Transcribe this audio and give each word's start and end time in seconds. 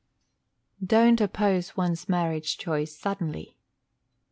_Don't 0.83 1.21
oppose 1.21 1.77
one's 1.77 2.09
marriage 2.09 2.57
choice 2.57 2.97
suddenly. 2.97 3.55